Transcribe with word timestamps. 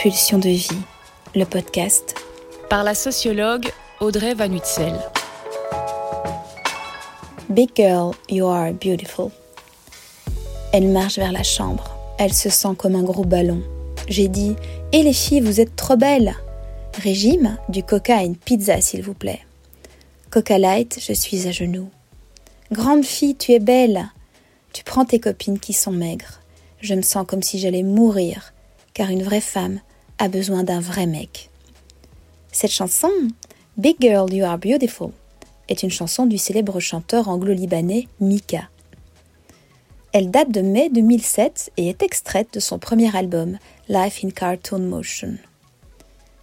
Pulsion 0.00 0.38
de 0.38 0.48
vie, 0.48 0.68
le 1.34 1.44
podcast. 1.44 2.14
Par 2.70 2.84
la 2.84 2.94
sociologue 2.94 3.68
Audrey 3.98 4.32
Van 4.32 4.48
Uytsel. 4.52 4.94
Big 7.48 7.70
girl, 7.74 8.14
you 8.30 8.46
are 8.46 8.72
beautiful. 8.72 9.32
Elle 10.72 10.86
marche 10.86 11.16
vers 11.16 11.32
la 11.32 11.42
chambre. 11.42 11.96
Elle 12.16 12.32
se 12.32 12.48
sent 12.48 12.76
comme 12.78 12.94
un 12.94 13.02
gros 13.02 13.24
ballon. 13.24 13.60
J'ai 14.06 14.28
dit 14.28 14.54
Et 14.92 15.02
les 15.02 15.12
filles, 15.12 15.40
vous 15.40 15.60
êtes 15.60 15.74
trop 15.74 15.96
belles 15.96 16.36
Régime, 17.02 17.58
du 17.68 17.82
coca 17.82 18.18
à 18.18 18.22
une 18.22 18.36
pizza, 18.36 18.80
s'il 18.80 19.02
vous 19.02 19.14
plaît. 19.14 19.40
Coca 20.30 20.58
light, 20.58 21.00
je 21.04 21.12
suis 21.12 21.48
à 21.48 21.50
genoux. 21.50 21.90
Grande 22.70 23.04
fille, 23.04 23.34
tu 23.34 23.50
es 23.50 23.58
belle. 23.58 24.08
Tu 24.72 24.84
prends 24.84 25.04
tes 25.04 25.18
copines 25.18 25.58
qui 25.58 25.72
sont 25.72 25.90
maigres. 25.90 26.38
Je 26.80 26.94
me 26.94 27.02
sens 27.02 27.26
comme 27.26 27.42
si 27.42 27.58
j'allais 27.58 27.82
mourir, 27.82 28.52
car 28.98 29.10
une 29.10 29.22
vraie 29.22 29.40
femme 29.40 29.78
a 30.18 30.26
besoin 30.26 30.64
d'un 30.64 30.80
vrai 30.80 31.06
mec. 31.06 31.50
Cette 32.50 32.72
chanson, 32.72 33.12
Big 33.76 33.94
Girl 34.00 34.34
You 34.34 34.44
Are 34.44 34.58
Beautiful, 34.58 35.12
est 35.68 35.84
une 35.84 35.90
chanson 35.90 36.26
du 36.26 36.36
célèbre 36.36 36.80
chanteur 36.80 37.28
anglo-libanais 37.28 38.08
Mika. 38.18 38.68
Elle 40.12 40.32
date 40.32 40.50
de 40.50 40.62
mai 40.62 40.90
2007 40.90 41.70
et 41.76 41.90
est 41.90 42.02
extraite 42.02 42.52
de 42.54 42.58
son 42.58 42.80
premier 42.80 43.16
album, 43.16 43.58
Life 43.88 44.24
in 44.24 44.30
Cartoon 44.30 44.80
Motion. 44.80 45.36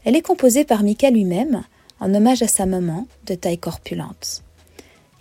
Elle 0.05 0.15
est 0.15 0.21
composée 0.21 0.63
par 0.63 0.83
Mika 0.83 1.11
lui-même, 1.11 1.65
en 1.99 2.13
hommage 2.13 2.41
à 2.41 2.47
sa 2.47 2.65
maman, 2.65 3.05
de 3.25 3.35
taille 3.35 3.57
corpulente. 3.57 4.43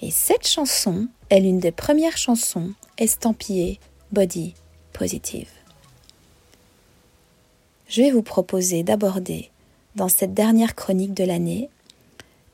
Et 0.00 0.12
cette 0.12 0.46
chanson 0.46 1.08
est 1.30 1.40
l'une 1.40 1.58
des 1.58 1.72
premières 1.72 2.16
chansons 2.16 2.74
estampillées 2.96 3.80
Body 4.12 4.54
Positive. 4.92 5.53
Je 7.94 8.02
vais 8.02 8.10
vous 8.10 8.24
proposer 8.24 8.82
d'aborder, 8.82 9.52
dans 9.94 10.08
cette 10.08 10.34
dernière 10.34 10.74
chronique 10.74 11.14
de 11.14 11.22
l'année, 11.22 11.70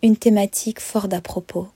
une 0.02 0.18
thématique 0.18 0.80
fort 0.80 1.08
d'à 1.08 1.22
propos, 1.22 1.66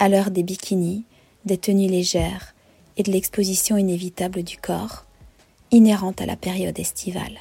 à 0.00 0.08
l'heure 0.08 0.32
des 0.32 0.42
bikinis, 0.42 1.04
des 1.44 1.56
tenues 1.56 1.86
légères 1.86 2.52
et 2.96 3.04
de 3.04 3.12
l'exposition 3.12 3.76
inévitable 3.76 4.42
du 4.42 4.56
corps, 4.56 5.06
inhérente 5.70 6.20
à 6.20 6.26
la 6.26 6.34
période 6.34 6.76
estivale. 6.80 7.38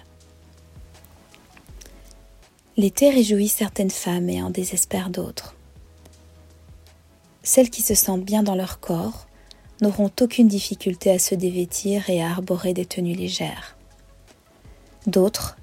L'été 2.78 3.10
réjouit 3.10 3.48
certaines 3.48 3.90
femmes 3.90 4.30
et 4.30 4.44
en 4.44 4.52
désespère 4.52 5.10
d'autres. 5.10 5.56
Celles 7.42 7.72
qui 7.72 7.82
se 7.82 7.96
sentent 7.96 8.24
bien 8.24 8.44
dans 8.44 8.54
leur 8.54 8.80
corps 8.82 9.26
n'auront 9.82 10.12
aucune 10.22 10.48
difficulté 10.48 11.10
à 11.10 11.18
se 11.18 11.34
dévêtir 11.34 12.08
et 12.12 12.22
à 12.22 12.30
arborer 12.30 12.76
des 12.76 12.86
tenues 12.86 13.16
légères. 13.16 13.76
D'autres 15.08 15.58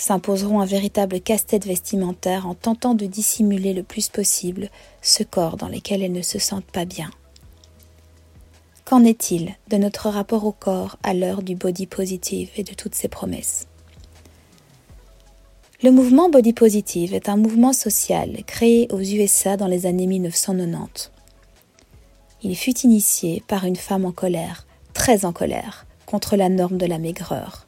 s'imposeront 0.00 0.60
un 0.60 0.66
véritable 0.66 1.20
casse-tête 1.20 1.66
vestimentaire 1.66 2.46
en 2.46 2.54
tentant 2.54 2.94
de 2.94 3.04
dissimuler 3.04 3.74
le 3.74 3.82
plus 3.82 4.08
possible 4.08 4.70
ce 5.02 5.22
corps 5.22 5.58
dans 5.58 5.68
lequel 5.68 6.02
elles 6.02 6.12
ne 6.12 6.22
se 6.22 6.38
sentent 6.38 6.64
pas 6.64 6.86
bien. 6.86 7.10
Qu'en 8.86 9.04
est-il 9.04 9.56
de 9.68 9.76
notre 9.76 10.08
rapport 10.08 10.46
au 10.46 10.52
corps 10.52 10.96
à 11.02 11.12
l'heure 11.12 11.42
du 11.42 11.54
body 11.54 11.86
positive 11.86 12.48
et 12.56 12.64
de 12.64 12.72
toutes 12.72 12.94
ses 12.94 13.08
promesses? 13.08 13.66
Le 15.82 15.90
mouvement 15.90 16.30
body 16.30 16.54
positive 16.54 17.12
est 17.14 17.28
un 17.28 17.36
mouvement 17.36 17.74
social 17.74 18.42
créé 18.46 18.88
aux 18.90 19.00
USA 19.00 19.58
dans 19.58 19.66
les 19.66 19.84
années 19.84 20.06
1990. 20.06 21.12
Il 22.42 22.56
fut 22.56 22.78
initié 22.80 23.42
par 23.46 23.66
une 23.66 23.76
femme 23.76 24.06
en 24.06 24.12
colère, 24.12 24.66
très 24.94 25.26
en 25.26 25.32
colère, 25.32 25.86
contre 26.06 26.36
la 26.36 26.48
norme 26.48 26.78
de 26.78 26.86
la 26.86 26.98
maigreur 26.98 27.66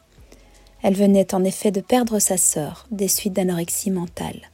elle 0.83 0.94
venait 0.94 1.34
en 1.34 1.44
effet 1.44 1.70
de 1.70 1.80
perdre 1.80 2.19
sa 2.19 2.36
sœur 2.36 2.86
des 2.91 3.08
suites 3.08 3.33
d'anorexie 3.33 3.91
mentale. 3.91 4.50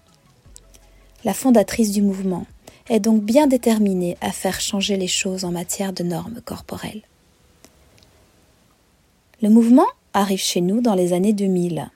La 1.25 1.35
fondatrice 1.35 1.91
du 1.91 2.03
mouvement 2.03 2.47
est 2.89 3.01
donc 3.01 3.23
bien 3.23 3.47
déterminée 3.47 4.17
à 4.21 4.31
faire 4.31 4.61
changer 4.61 4.97
les 4.97 5.09
choses 5.09 5.45
en 5.45 5.51
matière 5.51 5.93
de 5.93 6.05
normes 6.05 6.41
corporelles. 6.45 7.03
Le 9.43 9.51
mouvement 9.51 9.87
arrive 10.15 10.41
chez 10.41 10.61
nous 10.61 10.81
dans 10.81 10.95
les 10.95 11.13
années 11.13 11.33
2000. 11.33 11.91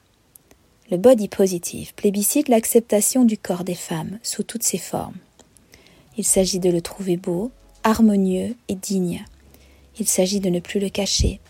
Le 0.91 0.97
body 0.97 1.29
positive 1.29 1.95
plébiscite 1.95 2.49
l'acceptation 2.49 3.25
du 3.25 3.39
corps 3.39 3.65
des 3.65 3.75
femmes 3.75 4.19
sous 4.23 4.43
toutes 4.43 4.63
ses 4.63 4.79
formes. 4.79 5.17
Il 6.17 6.25
s'agit 6.25 6.59
de 6.59 6.71
le 6.71 6.83
trouver 6.83 7.17
beau, 7.17 7.51
harmonieux 7.85 8.55
et 8.69 8.75
digne. 8.75 9.25
Il 9.99 10.07
s'agit 10.07 10.41
de 10.41 10.51
ne 10.51 10.61
plus 10.61 10.81
le 10.81 10.89
cacher, 10.89 11.41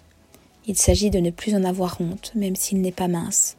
il 0.67 0.77
s'agit 0.77 1.11
de 1.11 1.19
ne 1.19 1.31
plus 1.31 1.55
en 1.55 1.65
avoir 1.65 2.01
honte, 2.01 2.33
même 2.35 2.57
s'il 2.57 2.81
n'est 2.81 2.93
pas 2.93 3.09
mince. 3.09 3.57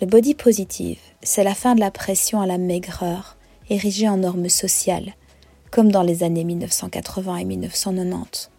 Le 0.00 0.06
body 0.06 0.34
positive, 0.34 1.00
c'est 1.22 1.42
la 1.42 1.54
fin 1.54 1.74
de 1.74 1.80
la 1.80 1.90
pression 1.90 2.40
à 2.40 2.46
la 2.46 2.58
maigreur, 2.58 3.36
érigée 3.68 4.08
en 4.08 4.18
norme 4.18 4.48
sociale, 4.48 5.14
comme 5.70 5.90
dans 5.90 6.02
les 6.02 6.22
années 6.22 6.44
1980 6.44 7.36
et 7.36 7.44
1990. 7.44 8.50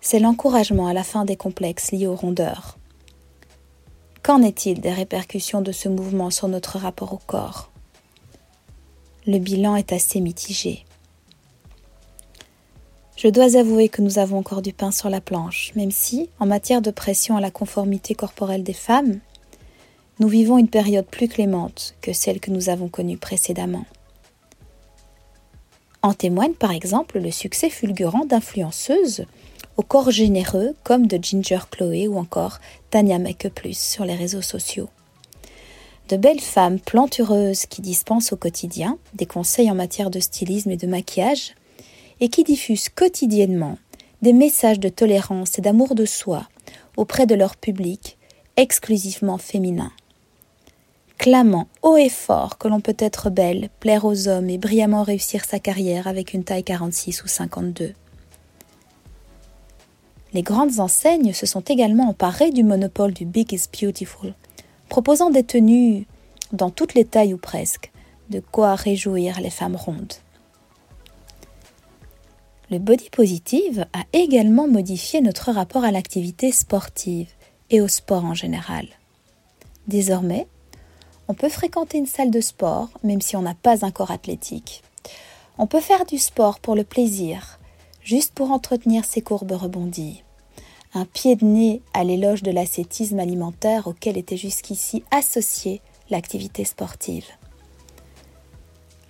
C'est 0.00 0.20
l'encouragement 0.20 0.86
à 0.86 0.92
la 0.92 1.02
fin 1.02 1.24
des 1.24 1.36
complexes 1.36 1.90
liés 1.90 2.06
aux 2.06 2.14
rondeurs. 2.14 2.78
Qu'en 4.22 4.42
est-il 4.42 4.80
des 4.80 4.92
répercussions 4.92 5.60
de 5.60 5.72
ce 5.72 5.88
mouvement 5.88 6.30
sur 6.30 6.46
notre 6.46 6.78
rapport 6.78 7.12
au 7.12 7.20
corps? 7.26 7.70
Le 9.26 9.38
bilan 9.38 9.76
est 9.76 9.92
assez 9.92 10.20
mitigé. 10.20 10.84
Je 13.16 13.28
dois 13.28 13.56
avouer 13.56 13.88
que 13.88 14.02
nous 14.02 14.18
avons 14.18 14.38
encore 14.38 14.60
du 14.60 14.72
pain 14.72 14.90
sur 14.90 15.08
la 15.08 15.20
planche, 15.20 15.72
même 15.76 15.92
si, 15.92 16.28
en 16.40 16.46
matière 16.46 16.82
de 16.82 16.90
pression 16.90 17.36
à 17.36 17.40
la 17.40 17.52
conformité 17.52 18.14
corporelle 18.14 18.64
des 18.64 18.72
femmes, 18.72 19.20
nous 20.18 20.28
vivons 20.28 20.58
une 20.58 20.68
période 20.68 21.06
plus 21.06 21.28
clémente 21.28 21.94
que 22.00 22.12
celle 22.12 22.40
que 22.40 22.50
nous 22.50 22.68
avons 22.70 22.88
connue 22.88 23.16
précédemment. 23.16 23.84
En 26.02 26.12
témoigne 26.12 26.54
par 26.54 26.72
exemple 26.72 27.18
le 27.18 27.30
succès 27.30 27.70
fulgurant 27.70 28.26
d'influenceuses 28.26 29.24
au 29.76 29.82
corps 29.82 30.10
généreux 30.10 30.74
comme 30.82 31.06
de 31.06 31.18
Ginger 31.20 31.60
Chloé 31.70 32.08
ou 32.08 32.18
encore 32.18 32.58
Tania 32.90 33.18
Make 33.18 33.48
Plus 33.48 33.78
sur 33.78 34.04
les 34.04 34.14
réseaux 34.14 34.42
sociaux. 34.42 34.88
De 36.10 36.16
belles 36.16 36.40
femmes 36.40 36.78
plantureuses 36.78 37.66
qui 37.66 37.80
dispensent 37.80 38.32
au 38.32 38.36
quotidien 38.36 38.98
des 39.14 39.24
conseils 39.24 39.70
en 39.70 39.74
matière 39.74 40.10
de 40.10 40.20
stylisme 40.20 40.70
et 40.70 40.76
de 40.76 40.86
maquillage 40.86 41.54
et 42.20 42.28
qui 42.28 42.44
diffusent 42.44 42.88
quotidiennement 42.88 43.78
des 44.22 44.32
messages 44.32 44.80
de 44.80 44.88
tolérance 44.88 45.58
et 45.58 45.62
d'amour 45.62 45.94
de 45.94 46.04
soi 46.04 46.48
auprès 46.96 47.26
de 47.26 47.34
leur 47.34 47.56
public 47.56 48.16
exclusivement 48.56 49.38
féminin. 49.38 49.92
Clamant 51.18 51.68
haut 51.82 51.96
et 51.96 52.08
fort 52.08 52.58
que 52.58 52.68
l'on 52.68 52.80
peut 52.80 52.96
être 52.98 53.30
belle, 53.30 53.70
plaire 53.80 54.04
aux 54.04 54.28
hommes 54.28 54.50
et 54.50 54.58
brillamment 54.58 55.02
réussir 55.02 55.44
sa 55.44 55.58
carrière 55.58 56.06
avec 56.06 56.34
une 56.34 56.44
taille 56.44 56.64
46 56.64 57.24
ou 57.24 57.28
52. 57.28 57.94
Les 60.32 60.42
grandes 60.42 60.80
enseignes 60.80 61.32
se 61.32 61.46
sont 61.46 61.60
également 61.60 62.08
emparées 62.08 62.50
du 62.50 62.64
monopole 62.64 63.12
du 63.12 63.24
Big 63.24 63.52
is 63.52 63.68
Beautiful, 63.72 64.34
proposant 64.88 65.30
des 65.30 65.44
tenues 65.44 66.06
dans 66.52 66.70
toutes 66.70 66.94
les 66.94 67.04
tailles 67.04 67.34
ou 67.34 67.38
presque, 67.38 67.92
de 68.30 68.40
quoi 68.40 68.74
réjouir 68.74 69.40
les 69.40 69.50
femmes 69.50 69.76
rondes. 69.76 70.14
Le 72.70 72.78
body 72.78 73.10
positive 73.10 73.86
a 73.92 74.04
également 74.12 74.66
modifié 74.66 75.20
notre 75.20 75.52
rapport 75.52 75.84
à 75.84 75.90
l'activité 75.90 76.50
sportive 76.50 77.28
et 77.70 77.80
au 77.80 77.88
sport 77.88 78.24
en 78.24 78.34
général. 78.34 78.86
Désormais, 79.86 80.46
on 81.28 81.34
peut 81.34 81.50
fréquenter 81.50 81.98
une 81.98 82.06
salle 82.06 82.30
de 82.30 82.40
sport 82.40 82.88
même 83.02 83.20
si 83.20 83.36
on 83.36 83.42
n'a 83.42 83.54
pas 83.54 83.84
un 83.84 83.90
corps 83.90 84.10
athlétique. 84.10 84.82
On 85.58 85.66
peut 85.66 85.80
faire 85.80 86.06
du 86.06 86.18
sport 86.18 86.58
pour 86.58 86.74
le 86.74 86.84
plaisir, 86.84 87.58
juste 88.02 88.32
pour 88.32 88.50
entretenir 88.50 89.04
ses 89.04 89.20
courbes 89.20 89.52
rebondies. 89.52 90.22
Un 90.94 91.04
pied 91.04 91.36
de 91.36 91.44
nez 91.44 91.82
à 91.92 92.02
l'éloge 92.02 92.42
de 92.42 92.50
l'ascétisme 92.50 93.18
alimentaire 93.18 93.88
auquel 93.88 94.16
était 94.16 94.36
jusqu'ici 94.36 95.04
associée 95.10 95.82
l'activité 96.08 96.64
sportive. 96.64 97.26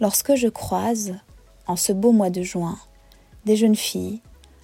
Lorsque 0.00 0.34
je 0.34 0.48
croise, 0.48 1.14
en 1.66 1.76
ce 1.76 1.92
beau 1.92 2.12
mois 2.12 2.30
de 2.30 2.42
juin, 2.42 2.78
des 3.44 3.56
jeunes 3.56 3.76
filles, 3.76 4.20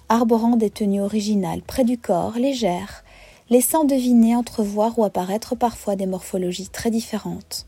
arborant 0.09 0.57
des 0.57 0.69
tenues 0.69 1.01
originales 1.01 1.61
près 1.61 1.83
du 1.83 1.97
corps, 1.97 2.33
légères, 2.33 3.03
laissant 3.49 3.83
deviner, 3.83 4.35
entrevoir 4.35 4.97
ou 4.97 5.03
apparaître 5.03 5.55
parfois 5.55 5.95
des 5.95 6.05
morphologies 6.05 6.69
très 6.69 6.91
différentes. 6.91 7.65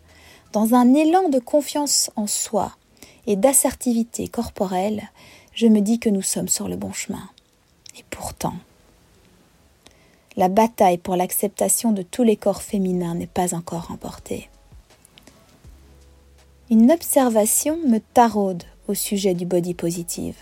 Dans 0.51 0.74
un 0.74 0.94
élan 0.94 1.30
de 1.30 1.39
confiance 1.39 2.12
en 2.15 2.27
soi 2.27 2.71
et 3.27 3.36
d'assertivité 3.36 4.27
corporelle, 4.27 5.10
je 5.54 5.68
me 5.68 5.81
dis 5.81 6.00
que 6.00 6.10
nous 6.10 6.21
sommes 6.21 6.48
sur 6.48 6.68
le 6.68 6.75
bon 6.75 6.94
chemin. 6.94 7.30
Et 7.98 8.04
pourtant, 8.10 8.56
la 10.36 10.50
bataille 10.50 10.98
pour 10.98 11.15
l'acceptation 11.15 11.92
de 11.92 12.01
tous 12.01 12.24
les 12.24 12.38
corps 12.38 12.62
féminins 12.62 13.15
n'est 13.15 13.27
pas 13.27 13.54
encore 13.54 13.88
remportée. 13.88 14.50
Une 16.69 16.92
observation 16.92 17.77
me 17.86 18.00
taraude 18.00 18.63
au 18.88 18.94
sujet 18.94 19.33
du 19.33 19.45
body 19.45 19.74
positive. 19.74 20.38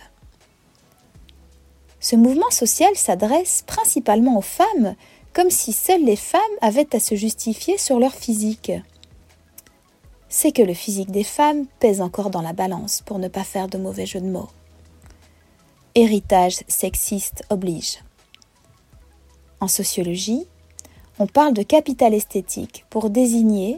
Ce 2.01 2.15
mouvement 2.15 2.49
social 2.49 2.93
s'adresse 2.95 3.63
principalement 3.67 4.37
aux 4.37 4.41
femmes 4.41 4.95
comme 5.33 5.51
si 5.51 5.71
seules 5.71 6.03
les 6.03 6.15
femmes 6.15 6.41
avaient 6.59 6.93
à 6.95 6.99
se 6.99 7.15
justifier 7.15 7.77
sur 7.77 7.99
leur 7.99 8.13
physique. 8.13 8.71
C'est 10.27 10.51
que 10.51 10.63
le 10.63 10.73
physique 10.73 11.11
des 11.11 11.23
femmes 11.23 11.67
pèse 11.79 12.01
encore 12.01 12.31
dans 12.31 12.41
la 12.41 12.53
balance 12.53 13.03
pour 13.05 13.19
ne 13.19 13.27
pas 13.27 13.43
faire 13.43 13.67
de 13.67 13.77
mauvais 13.77 14.07
jeux 14.07 14.19
de 14.19 14.29
mots. 14.29 14.49
Héritage 15.93 16.63
sexiste 16.67 17.43
oblige. 17.49 17.99
En 19.59 19.67
sociologie, 19.67 20.47
on 21.19 21.27
parle 21.27 21.53
de 21.53 21.63
capital 21.63 22.15
esthétique 22.15 22.85
pour 22.89 23.11
désigner 23.11 23.77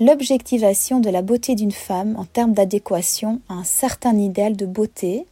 l'objectivation 0.00 1.00
de 1.00 1.10
la 1.10 1.20
beauté 1.20 1.54
d'une 1.54 1.72
femme 1.72 2.16
en 2.16 2.24
termes 2.24 2.54
d'adéquation 2.54 3.42
à 3.48 3.54
un 3.54 3.64
certain 3.64 4.16
idéal 4.16 4.56
de 4.56 4.64
beauté 4.64 5.26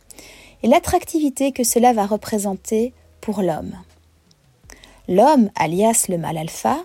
et 0.62 0.68
l'attractivité 0.68 1.52
que 1.52 1.64
cela 1.64 1.92
va 1.92 2.06
représenter 2.06 2.92
pour 3.20 3.42
l'homme. 3.42 3.74
L'homme, 5.08 5.50
alias 5.56 6.06
le 6.08 6.18
mâle 6.18 6.38
alpha, 6.38 6.78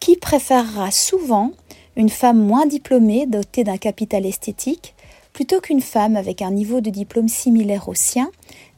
qui 0.00 0.16
préférera 0.16 0.90
souvent 0.90 1.52
une 1.96 2.08
femme 2.08 2.44
moins 2.44 2.66
diplômée 2.66 3.26
dotée 3.26 3.64
d'un 3.64 3.76
capital 3.76 4.26
esthétique 4.26 4.94
plutôt 5.32 5.60
qu'une 5.60 5.80
femme 5.80 6.16
avec 6.16 6.42
un 6.42 6.50
niveau 6.50 6.80
de 6.80 6.90
diplôme 6.90 7.28
similaire 7.28 7.88
au 7.88 7.94
sien 7.94 8.30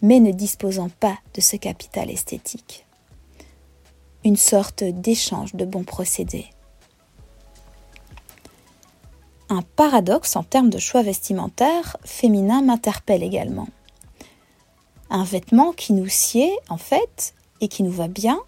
mais 0.03 0.21
ne 0.21 0.33
disposant 0.33 0.89
pas 1.01 1.19
de 1.35 1.41
ce 1.41 1.57
capital 1.57 2.11
esthétique. 2.11 2.87
Une 4.25 4.37
sorte 4.37 4.85
d'échange 4.85 5.55
de 5.55 5.65
bons 5.65 5.85
procédés. 5.85 6.47
Un 9.49 9.63
paradoxe 9.63 10.35
en 10.35 10.43
termes 10.43 10.71
de 10.71 10.79
choix 10.79 11.03
vestimentaires 11.03 11.97
féminin 12.05 12.63
m'interpelle 12.63 13.23
également. 13.23 13.69
Un 15.17 15.25
vêtement 15.25 15.73
qui 15.73 15.95
nous 15.95 16.11
sied, 16.11 16.53
en 16.69 16.77
fait, 16.77 17.33
et 17.63 17.69
qui 17.69 17.83
nous 17.83 17.91
va 17.91 18.07
bien, 18.07 18.39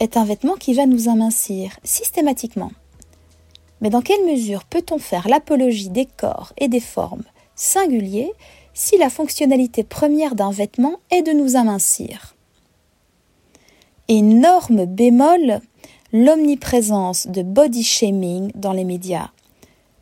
est 0.00 0.16
un 0.16 0.24
vêtement 0.24 0.56
qui 0.56 0.74
va 0.74 0.84
nous 0.84 1.08
amincir 1.08 1.78
systématiquement. 1.84 2.72
Mais 3.80 3.90
dans 3.90 4.02
quelle 4.02 4.26
mesure 4.26 4.64
peut-on 4.64 4.98
faire 4.98 5.28
l'apologie 5.28 5.88
des 5.88 6.06
corps 6.06 6.52
et 6.58 6.66
des 6.66 6.80
formes 6.80 7.22
singuliers 7.54 8.32
si 8.74 8.98
la 8.98 9.08
fonctionnalité 9.08 9.84
première 9.84 10.34
d'un 10.34 10.50
vêtement 10.50 10.96
est 11.12 11.22
de 11.22 11.30
nous 11.30 11.54
amincir? 11.54 12.34
Énorme 14.08 14.86
bémol, 14.86 15.60
l'omniprésence 16.12 17.28
de 17.28 17.42
body 17.42 17.84
shaming 17.84 18.50
dans 18.56 18.72
les 18.72 18.84
médias, 18.84 19.30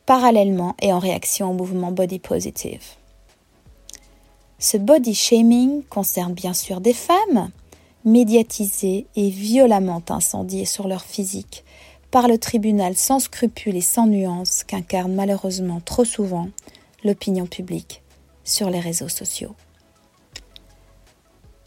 parallèlement 0.06 0.74
et 0.80 0.90
en 0.90 1.00
réaction 1.00 1.50
au 1.50 1.52
mouvement 1.52 1.92
body 1.92 2.18
positive. 2.18 2.94
Ce 4.60 4.76
body 4.76 5.14
shaming 5.14 5.84
concerne 5.84 6.34
bien 6.34 6.52
sûr 6.52 6.80
des 6.80 6.92
femmes, 6.92 7.50
médiatisées 8.04 9.06
et 9.14 9.30
violemment 9.30 10.02
incendiées 10.08 10.64
sur 10.64 10.88
leur 10.88 11.02
physique 11.02 11.64
par 12.10 12.26
le 12.26 12.38
tribunal 12.38 12.96
sans 12.96 13.20
scrupules 13.20 13.76
et 13.76 13.80
sans 13.80 14.06
nuances 14.06 14.64
qu'incarne 14.64 15.14
malheureusement 15.14 15.80
trop 15.84 16.04
souvent 16.04 16.48
l'opinion 17.04 17.46
publique 17.46 18.02
sur 18.42 18.68
les 18.68 18.80
réseaux 18.80 19.08
sociaux. 19.08 19.54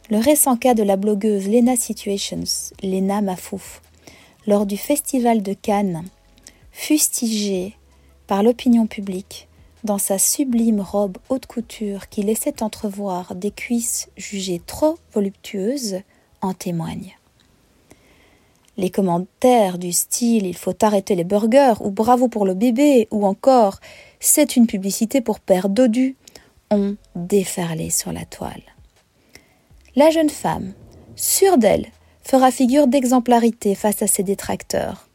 Le 0.10 0.18
récent 0.18 0.58
cas 0.58 0.74
de 0.74 0.84
la 0.84 0.98
blogueuse 0.98 1.48
Lena 1.48 1.78
Situations, 1.78 2.44
Lena 2.84 3.22
Mafouf, 3.22 3.82
lors 4.48 4.66
du 4.66 4.76
festival 4.76 5.42
de 5.42 5.54
Cannes, 5.54 6.04
fustigée 6.74 7.78
par 8.28 8.44
l'opinion 8.44 8.88
publique 8.88 9.48
dans 9.84 9.98
sa 9.98 10.18
sublime 10.18 10.82
robe 10.82 11.18
haute 11.30 11.46
couture 11.46 12.10
qui 12.10 12.24
laissait 12.24 12.64
entrevoir 12.64 13.36
des 13.36 13.52
cuisses 13.52 14.10
jugées 14.18 14.62
trop 14.66 14.98
voluptueuses, 15.14 16.02
en 16.42 16.54
témoignent. 16.54 17.18
Les 18.78 18.90
commentaires 18.90 19.78
du 19.78 19.92
style 19.92 20.48
il 20.48 20.58
faut 20.58 20.76
arrêter 20.82 21.16
les 21.16 21.24
burgers 21.24 21.76
ou 21.82 21.92
bravo 21.92 22.28
pour 22.28 22.46
le 22.46 22.54
bébé 22.54 23.08
ou 23.12 23.26
encore 23.26 23.80
c'est 24.20 24.56
une 24.56 24.66
publicité 24.66 25.22
pour 25.22 25.40
père 25.40 25.70
dodu 25.70 26.16
ont 26.72 26.96
déferlé 27.16 27.90
sur 27.90 28.12
la 28.12 28.26
toile. 28.26 28.64
La 29.96 30.10
jeune 30.10 30.30
femme, 30.30 30.74
sûre 31.16 31.58
d'elle, 31.58 31.88
fera 32.24 32.50
figure 32.50 32.88
d'exemplarité 32.88 33.76
face 33.76 34.02
à 34.02 34.08
ses 34.08 34.24
détracteurs 34.24 35.08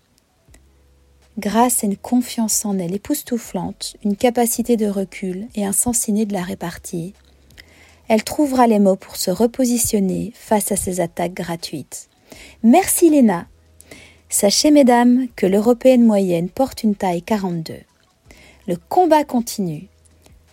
grâce 1.38 1.84
à 1.84 1.86
une 1.86 1.96
confiance 1.96 2.64
en 2.64 2.78
elle 2.78 2.94
époustouflante, 2.94 3.96
une 4.04 4.16
capacité 4.16 4.76
de 4.76 4.86
recul 4.86 5.48
et 5.54 5.64
un 5.64 5.72
sens 5.72 6.08
inné 6.08 6.24
de 6.24 6.32
la 6.32 6.42
répartie, 6.42 7.14
elle 8.08 8.24
trouvera 8.24 8.66
les 8.66 8.78
mots 8.78 8.96
pour 8.96 9.16
se 9.16 9.30
repositionner 9.30 10.32
face 10.34 10.72
à 10.72 10.76
ces 10.76 11.00
attaques 11.00 11.34
gratuites. 11.34 12.08
Merci 12.62 13.10
Léna. 13.10 13.46
Sachez 14.28 14.70
mesdames 14.70 15.26
que 15.36 15.46
l'européenne 15.46 16.04
moyenne 16.04 16.48
porte 16.48 16.82
une 16.82 16.94
taille 16.94 17.22
42. 17.22 17.74
Le 18.66 18.76
combat 18.88 19.24
continue. 19.24 19.88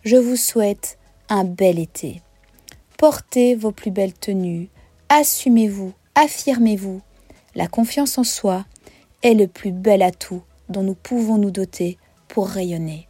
Je 0.03 0.17
vous 0.17 0.35
souhaite 0.35 0.97
un 1.29 1.43
bel 1.43 1.79
été. 1.79 2.21
Portez 2.97 3.55
vos 3.55 3.71
plus 3.71 3.91
belles 3.91 4.13
tenues, 4.13 4.69
assumez-vous, 5.09 5.93
affirmez-vous. 6.15 7.01
La 7.55 7.67
confiance 7.67 8.17
en 8.17 8.23
soi 8.23 8.65
est 9.21 9.33
le 9.33 9.47
plus 9.47 9.71
bel 9.71 10.01
atout 10.01 10.43
dont 10.73 10.83
nous 10.83 10.95
pouvons 10.95 11.37
nous 11.37 11.51
doter 11.51 11.97
pour 12.27 12.49
rayonner. 12.49 13.07